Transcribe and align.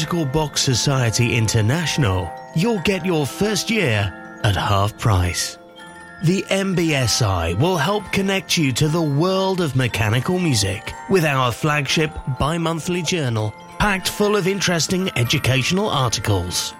Musical 0.00 0.24
Box 0.24 0.62
Society 0.62 1.36
International, 1.36 2.32
you'll 2.56 2.80
get 2.80 3.04
your 3.04 3.26
first 3.26 3.68
year 3.68 4.10
at 4.42 4.56
half 4.56 4.96
price. 4.96 5.58
The 6.24 6.40
MBSI 6.44 7.58
will 7.58 7.76
help 7.76 8.10
connect 8.10 8.56
you 8.56 8.72
to 8.72 8.88
the 8.88 9.02
world 9.02 9.60
of 9.60 9.76
mechanical 9.76 10.38
music 10.38 10.94
with 11.10 11.26
our 11.26 11.52
flagship 11.52 12.10
bi 12.38 12.56
monthly 12.56 13.02
journal 13.02 13.52
packed 13.78 14.08
full 14.08 14.36
of 14.36 14.48
interesting 14.48 15.10
educational 15.18 15.90
articles. 15.90 16.72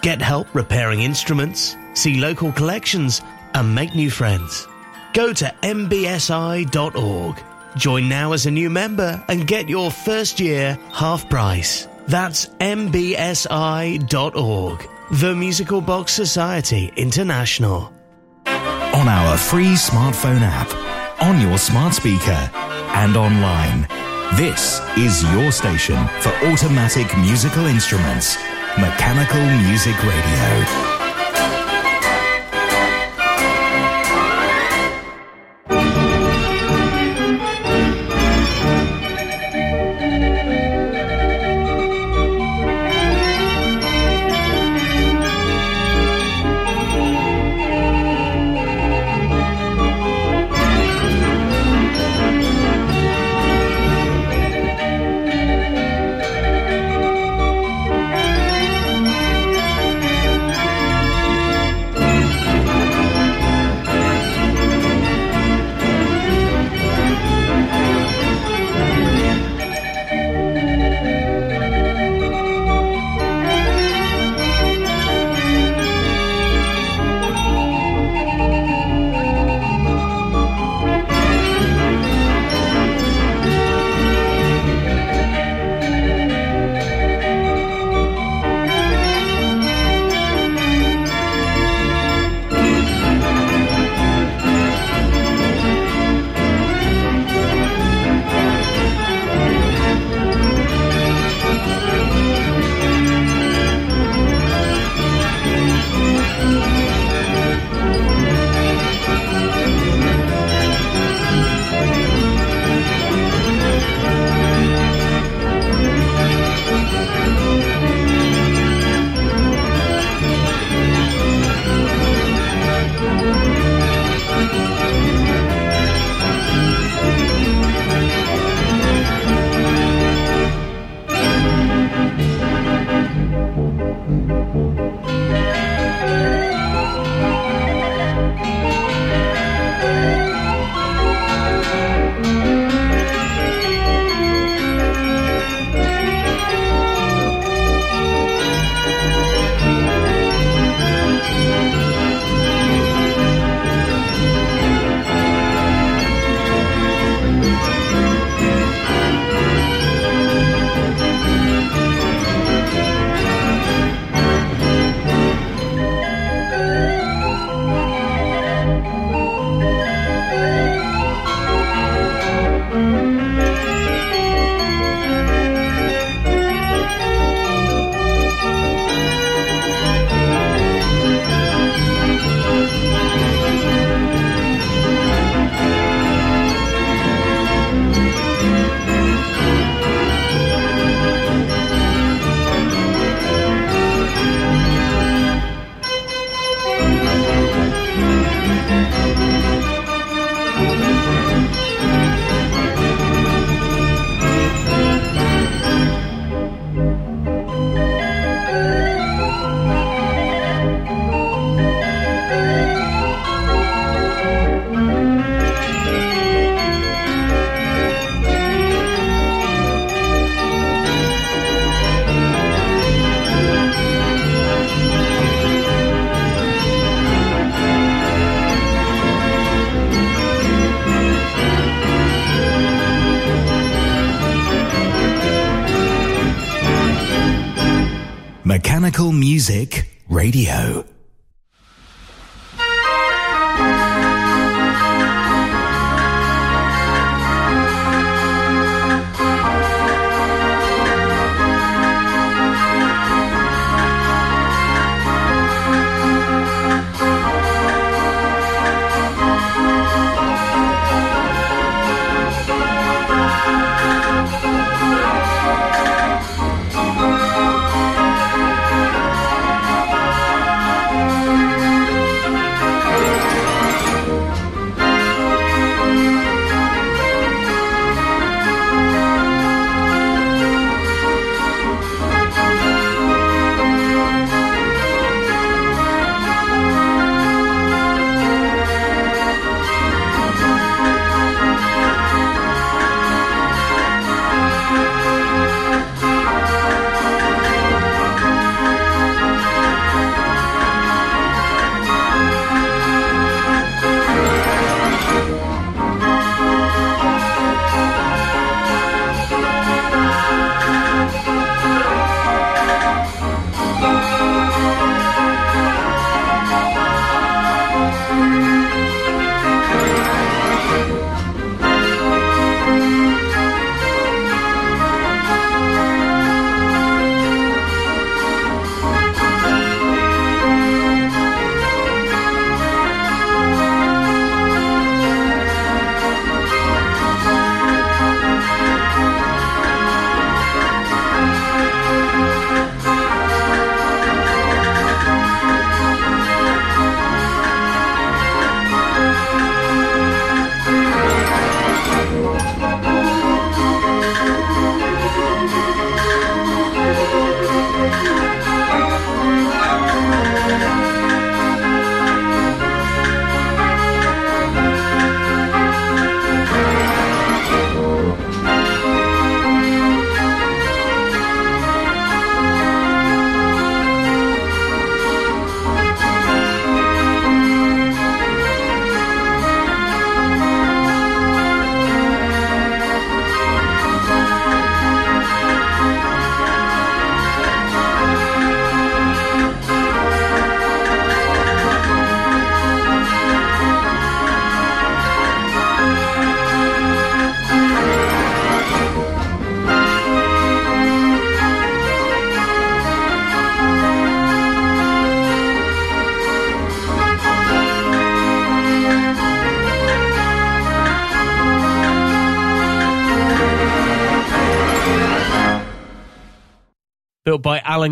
Get 0.00 0.22
help 0.22 0.54
repairing 0.54 1.00
instruments, 1.00 1.76
see 1.94 2.20
local 2.20 2.52
collections, 2.52 3.22
and 3.54 3.74
make 3.74 3.96
new 3.96 4.08
friends. 4.08 4.68
Go 5.14 5.32
to 5.32 5.52
mbsi.org. 5.62 7.42
Join 7.76 8.08
now 8.08 8.34
as 8.34 8.46
a 8.46 8.52
new 8.52 8.70
member 8.70 9.20
and 9.26 9.48
get 9.48 9.68
your 9.68 9.90
first 9.90 10.38
year 10.38 10.78
half 10.92 11.28
price. 11.28 11.87
That's 12.08 12.46
mbsi.org. 12.46 13.98
The 15.10 15.34
Musical 15.34 15.80
Box 15.82 16.12
Society 16.12 16.90
International. 16.96 17.92
On 18.46 19.06
our 19.06 19.36
free 19.36 19.74
smartphone 19.74 20.40
app, 20.40 20.72
on 21.22 21.40
your 21.40 21.58
smart 21.58 21.94
speaker, 21.94 22.50
and 22.94 23.16
online. 23.16 23.86
This 24.36 24.80
is 24.96 25.22
your 25.34 25.52
station 25.52 26.08
for 26.20 26.30
automatic 26.46 27.14
musical 27.18 27.66
instruments. 27.66 28.36
Mechanical 28.78 29.44
Music 29.68 29.96
Radio. 30.02 30.97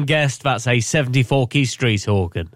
Guest. 0.05 0.43
That's 0.43 0.67
a 0.67 0.81
74 0.81 1.47
key 1.49 1.65
street 1.65 2.07
organ. 2.09 2.51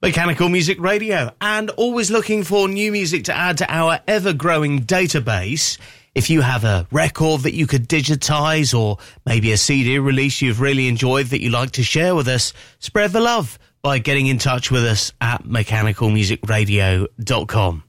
Mechanical 0.00 0.48
Music 0.48 0.80
Radio, 0.80 1.32
and 1.40 1.70
always 1.70 2.08
looking 2.08 2.44
for 2.44 2.68
new 2.68 2.92
music 2.92 3.24
to 3.24 3.36
add 3.36 3.58
to 3.58 3.68
our 3.68 3.98
ever 4.06 4.32
growing 4.32 4.84
database. 4.84 5.76
If 6.14 6.30
you 6.30 6.40
have 6.40 6.62
a 6.62 6.86
record 6.92 7.40
that 7.42 7.54
you 7.54 7.66
could 7.66 7.88
digitize 7.88 8.78
or 8.78 8.98
maybe 9.26 9.50
a 9.50 9.56
CD 9.56 9.98
release 9.98 10.40
you've 10.40 10.60
really 10.60 10.86
enjoyed 10.86 11.26
that 11.26 11.42
you'd 11.42 11.52
like 11.52 11.72
to 11.72 11.82
share 11.82 12.14
with 12.14 12.28
us, 12.28 12.52
spread 12.78 13.10
the 13.10 13.20
love 13.20 13.58
by 13.82 13.98
getting 13.98 14.28
in 14.28 14.38
touch 14.38 14.70
with 14.70 14.84
us 14.84 15.12
at 15.20 15.42
mechanicalmusicradio.com. 15.42 17.82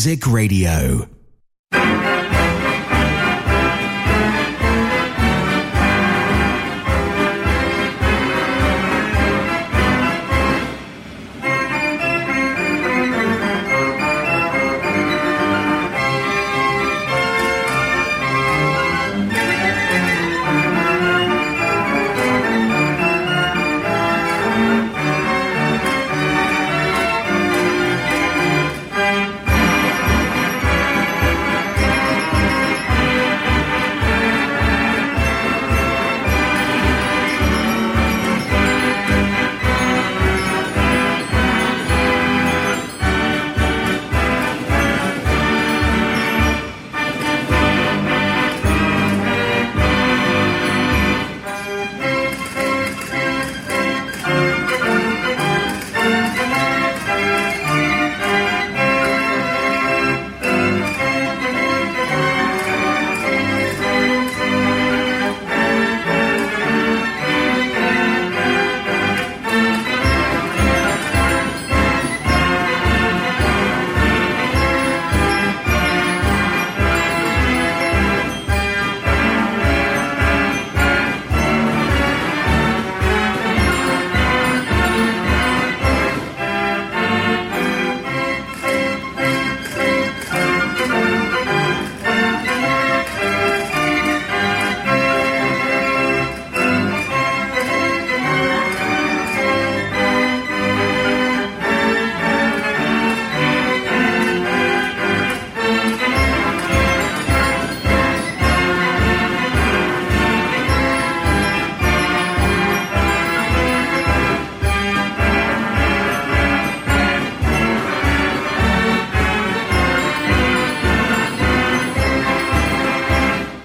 Music 0.00 0.26
Radio. 0.26 1.09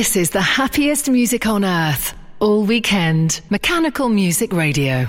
This 0.00 0.16
is 0.16 0.30
the 0.30 0.40
happiest 0.40 1.10
music 1.10 1.46
on 1.46 1.62
earth. 1.62 2.14
All 2.38 2.64
weekend, 2.64 3.42
Mechanical 3.50 4.08
Music 4.08 4.50
Radio. 4.50 5.08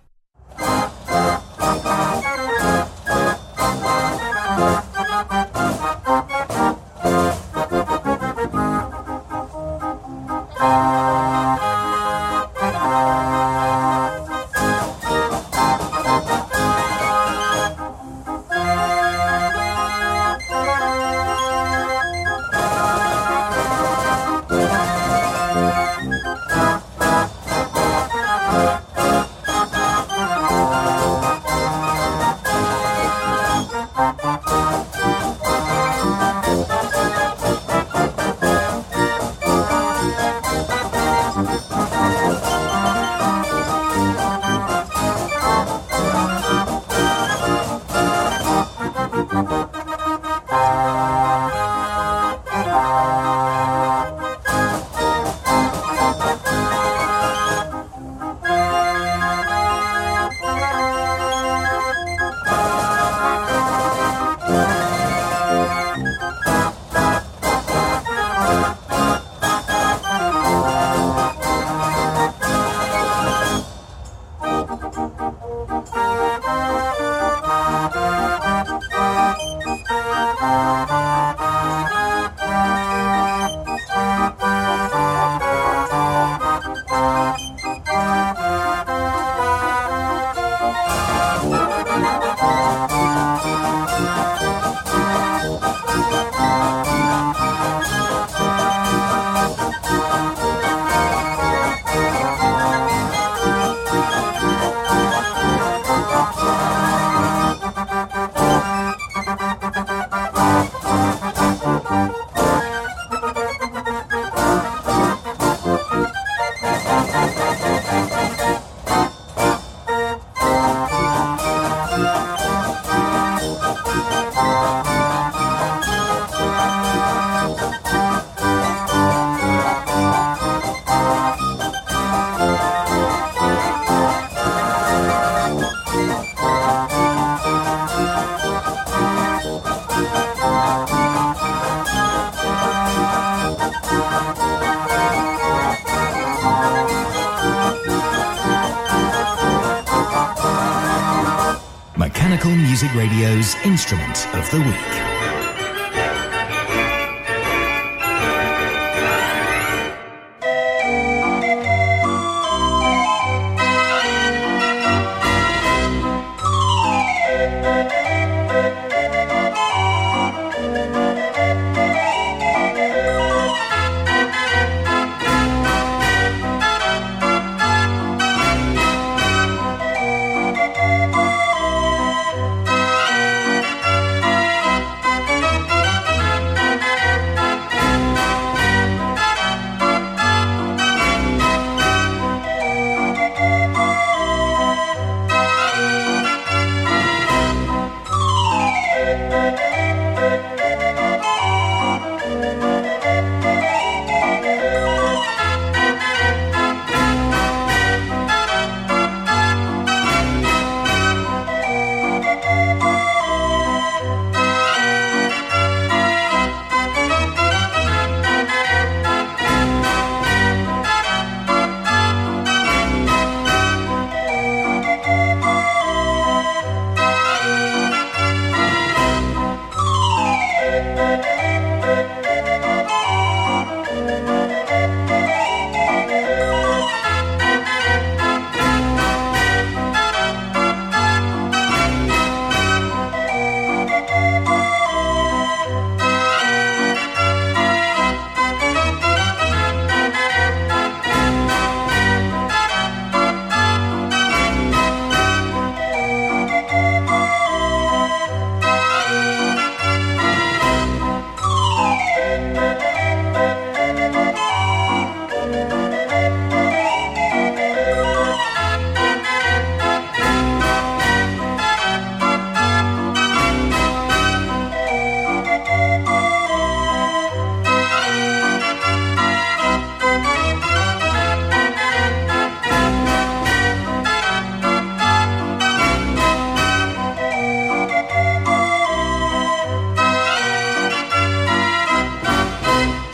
The 154.51 154.59
Week. 154.59 154.90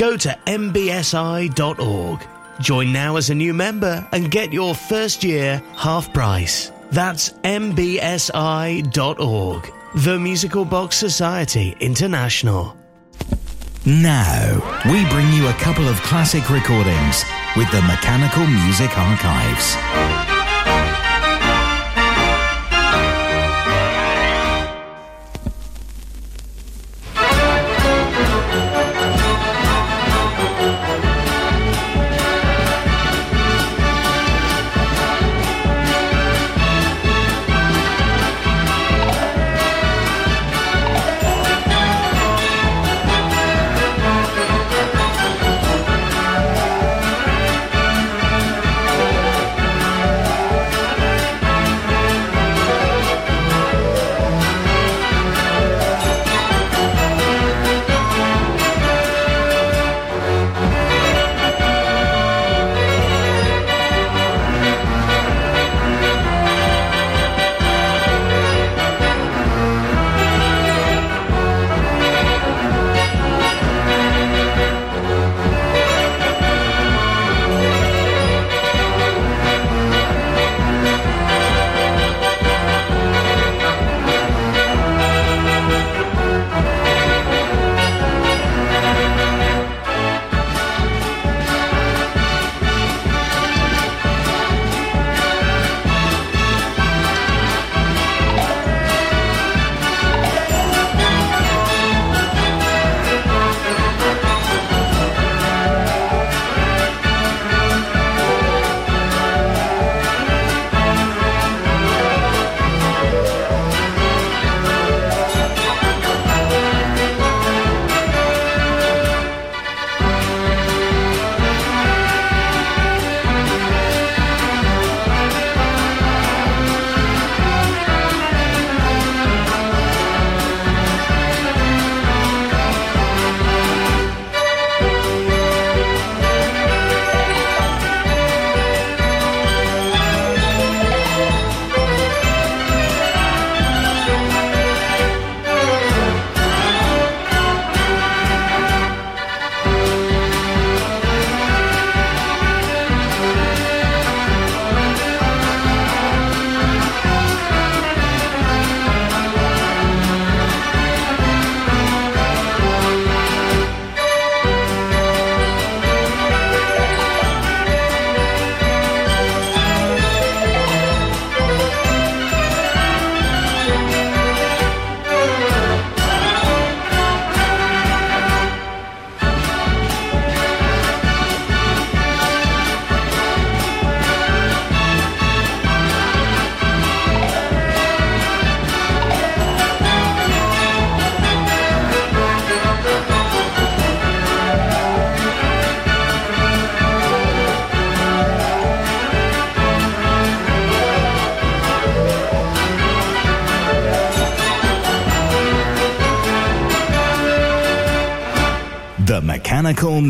Go 0.00 0.16
to 0.16 0.30
mbsi.org. 0.46 2.26
Join 2.58 2.90
now 2.90 3.16
as 3.16 3.28
a 3.28 3.34
new 3.34 3.52
member 3.52 4.08
and 4.12 4.30
get 4.30 4.50
your 4.50 4.74
first 4.74 5.22
year 5.22 5.62
half 5.76 6.10
price. 6.14 6.72
That's 6.90 7.28
mbsi.org. 7.44 8.82
The 9.96 10.18
Musical 10.18 10.64
Box 10.64 10.96
Society 10.96 11.76
International. 11.80 12.74
Now, 13.84 14.80
we 14.86 15.04
bring 15.10 15.30
you 15.34 15.48
a 15.48 15.52
couple 15.54 15.86
of 15.86 16.00
classic 16.00 16.48
recordings 16.48 17.22
with 17.54 17.70
the 17.70 17.82
Mechanical 17.82 18.46
Music 18.46 18.96
Archives. 18.96 19.76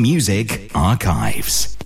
Music 0.01 0.71
Archives. 0.75 1.80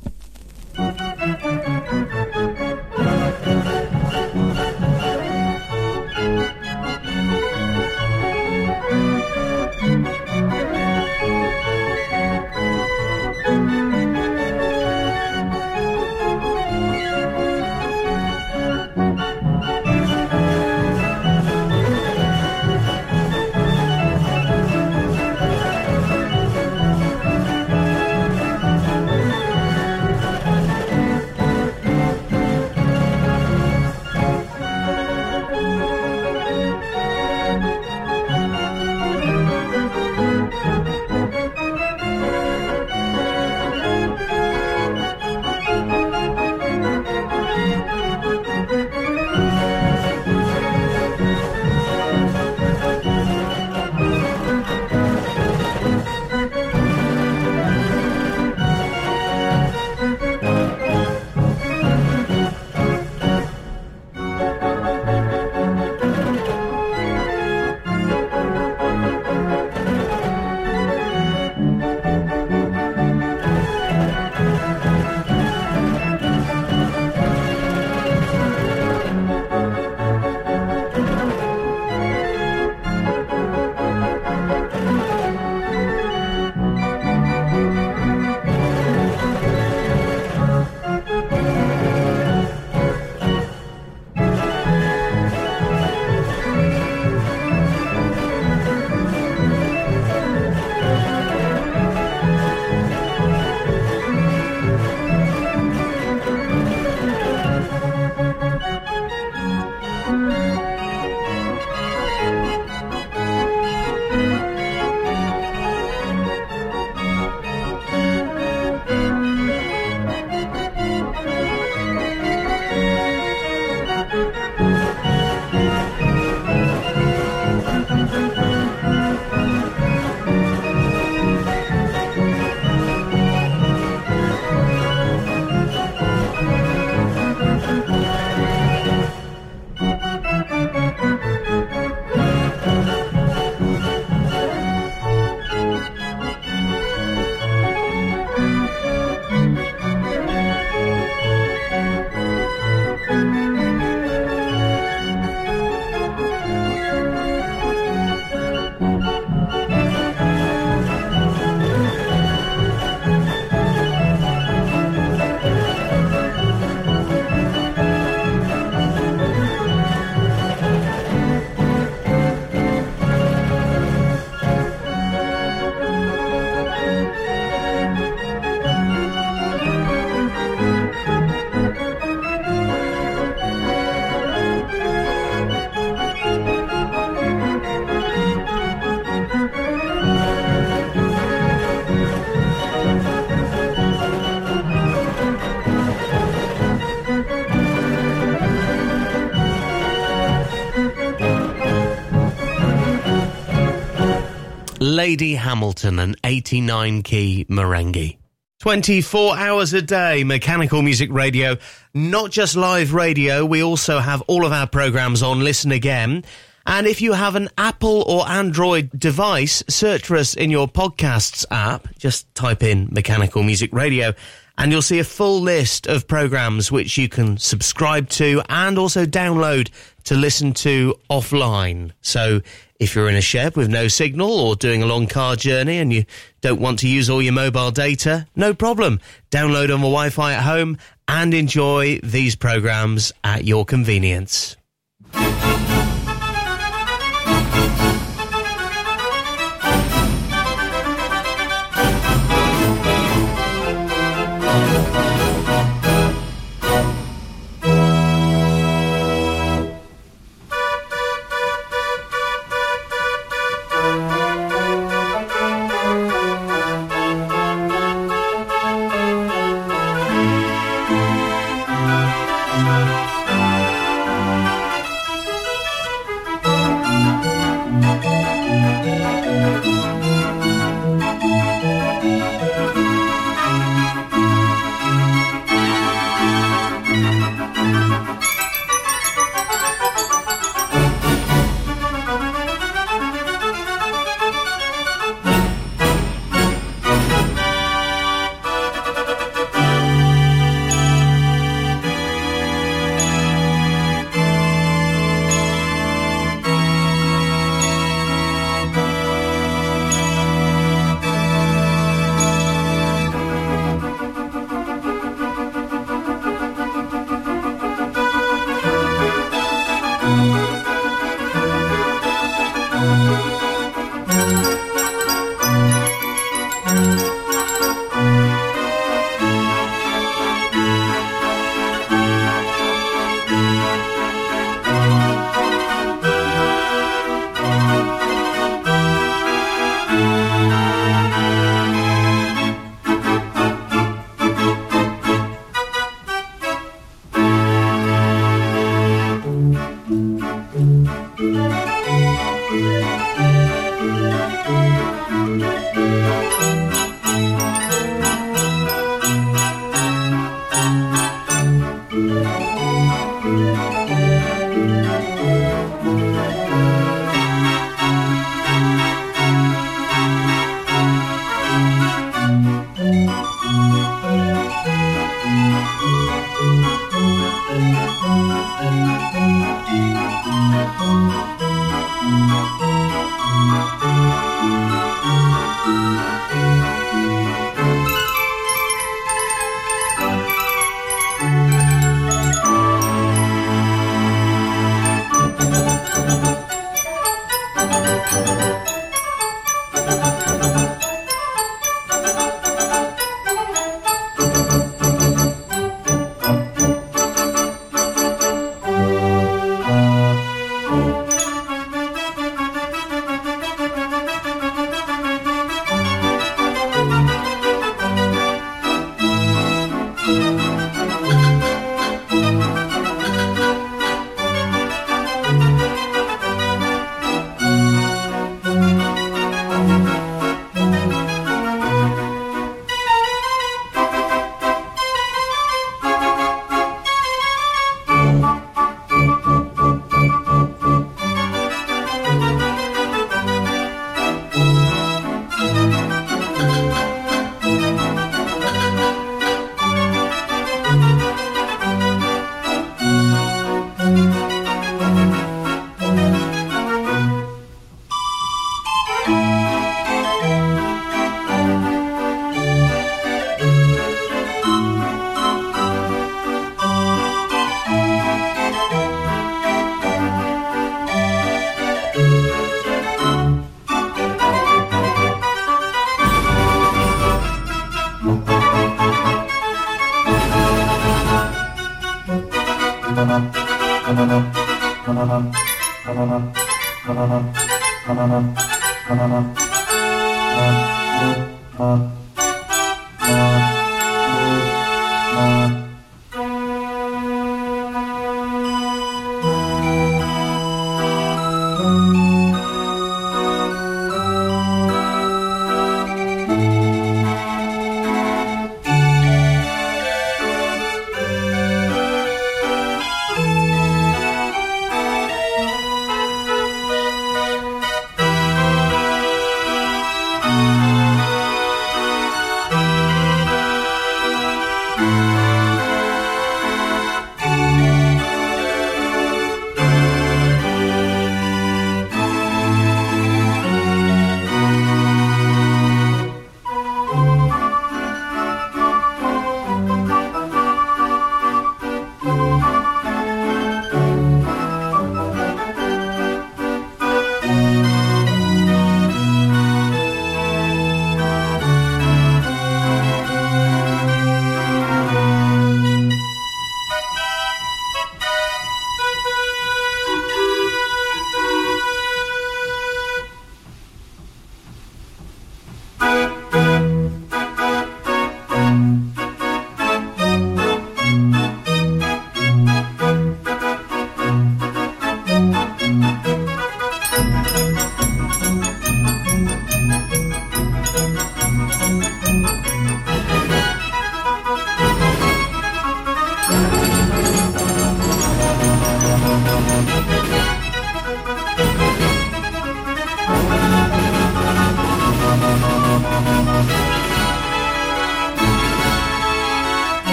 Lady 204.94 205.35
Hamilton, 205.35 205.98
an 205.98 206.14
89 206.22 207.02
key 207.02 207.44
Marenghi. 207.50 208.16
24 208.61 209.37
hours 209.37 209.72
a 209.72 209.83
day, 209.83 210.22
Mechanical 210.22 210.83
Music 210.83 211.11
Radio. 211.11 211.57
Not 211.94 212.30
just 212.30 212.54
live 212.54 212.94
radio, 212.94 213.44
we 213.44 213.61
also 213.61 213.98
have 213.98 214.22
all 214.28 214.46
of 214.46 214.52
our 214.52 214.68
programs 214.68 215.20
on 215.20 215.40
Listen 215.40 215.72
Again. 215.72 216.24
And 216.64 216.87
if 216.87 217.02
you 217.02 217.12
have 217.12 217.35
an 217.35 217.48
Apple 217.59 218.02
or 218.02 218.28
Android 218.28 218.88
device, 218.96 219.64
search 219.68 220.07
for 220.07 220.16
us 220.16 220.35
in 220.35 220.52
your 220.52 220.68
podcasts 220.68 221.44
app. 221.50 221.88
Just 221.98 222.33
type 222.37 222.62
in 222.62 222.88
Mechanical 222.92 223.42
Music 223.42 223.72
Radio 223.72 224.14
and 224.57 224.70
you'll 224.70 224.83
see 224.83 225.00
a 225.00 225.04
full 225.04 225.40
list 225.40 225.87
of 225.87 226.07
programs 226.07 226.70
which 226.70 226.96
you 226.96 227.09
can 227.09 227.37
subscribe 227.38 228.08
to 228.08 228.40
and 228.48 228.79
also 228.79 229.04
download 229.04 229.71
to 230.04 230.14
listen 230.14 230.52
to 230.52 230.94
offline. 231.10 231.90
So 232.02 232.40
if 232.85 232.94
you're 232.94 233.08
in 233.08 233.16
a 233.16 233.20
shed 233.22 233.56
with 233.56 233.70
no 233.70 233.88
signal 233.88 234.30
or 234.30 234.54
doing 234.54 234.82
a 234.82 234.87
long 234.87 235.06
car 235.06 235.37
journey 235.37 235.78
and 235.78 235.90
you 235.90 236.04
don't 236.42 236.60
want 236.60 236.78
to 236.80 236.88
use 236.88 237.08
all 237.08 237.22
your 237.22 237.32
mobile 237.32 237.70
data, 237.70 238.26
no 238.37 238.52
problem. 238.52 239.00
Download 239.30 239.72
on 239.72 239.80
the 239.80 239.88
Wi 239.88 240.10
Fi 240.10 240.35
at 240.35 240.42
home 240.42 240.76
and 241.08 241.32
enjoy 241.32 241.98
these 242.02 242.37
programs 242.37 243.10
at 243.24 243.44
your 243.44 243.64
convenience. 243.64 244.56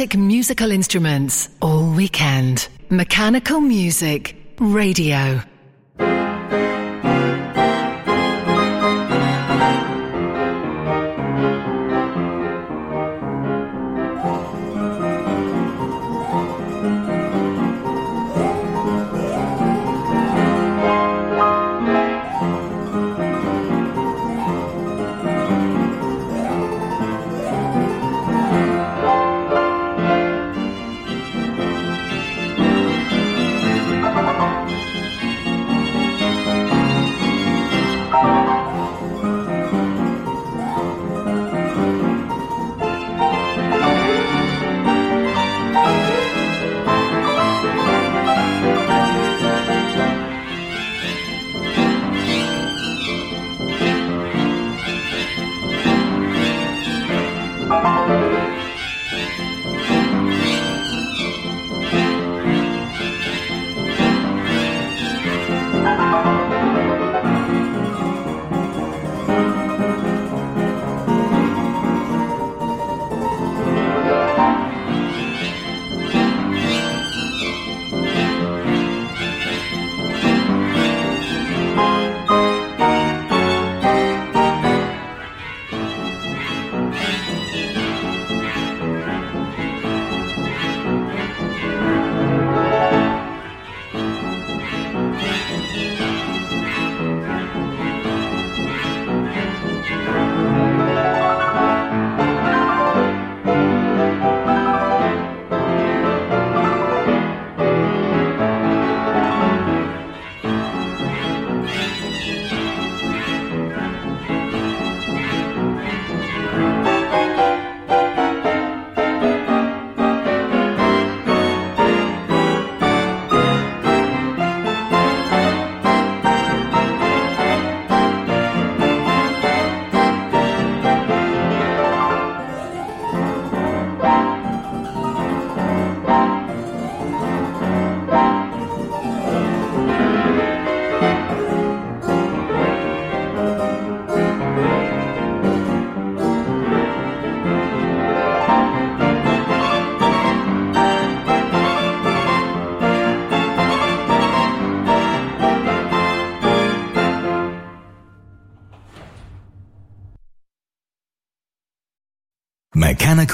Automatic 0.00 0.18
musical 0.18 0.70
instruments 0.70 1.50
all 1.60 1.84
weekend. 1.92 2.68
Mechanical 2.88 3.60
Music 3.60 4.34
Radio. 4.58 5.42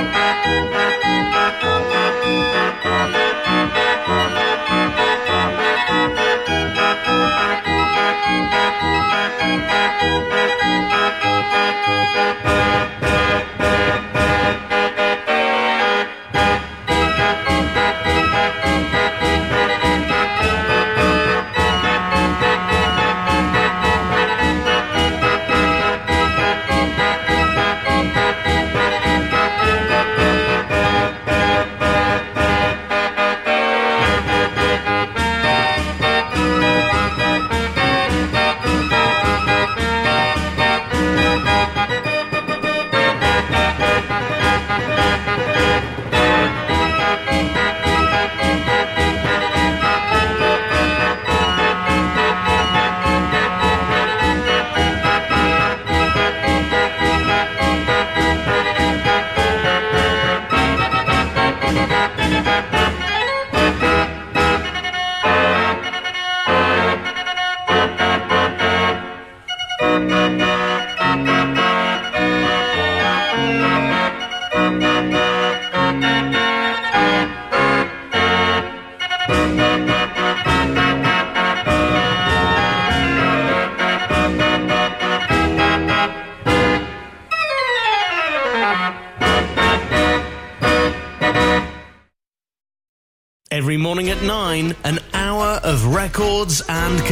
Records 0.00 0.72
and 0.74 0.81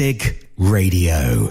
Music 0.00 0.48
Radio. 0.56 1.50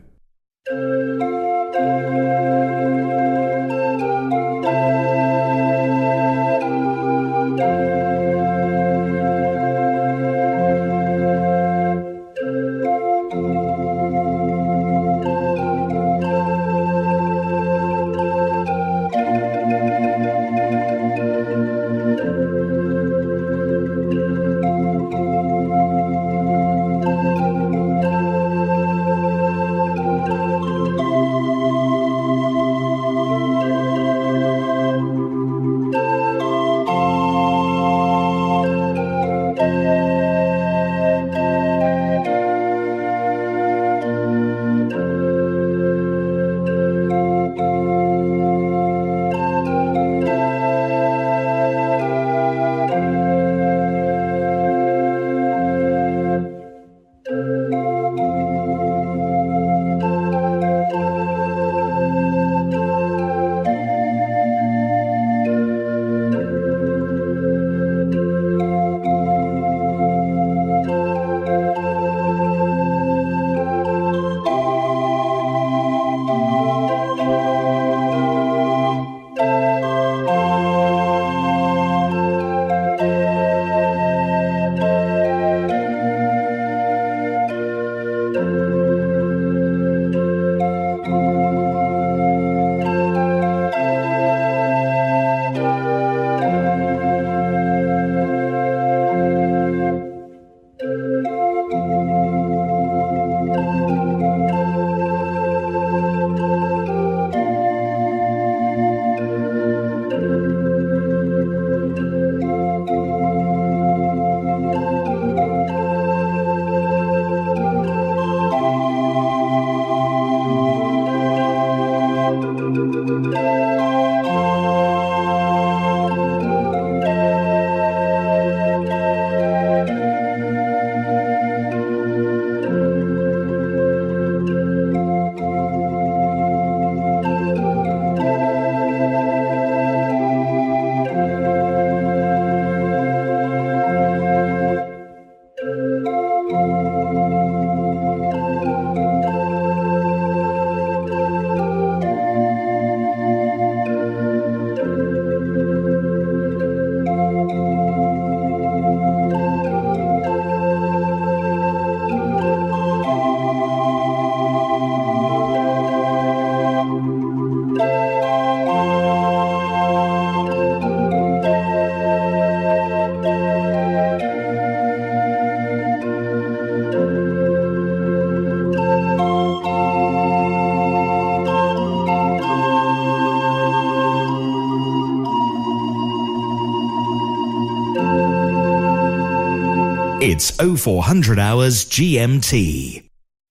It's 190.81 190.87
0400 190.87 191.37
hours 191.37 191.85
GMT. 191.85 193.03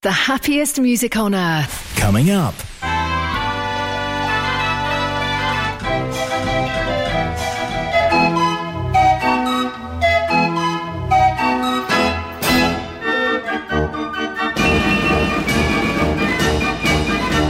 The 0.03 0.11
happiest 0.11 0.81
music 0.81 1.16
on 1.16 1.33
earth. 1.33 1.95
Coming 1.97 2.31
up. 2.31 2.55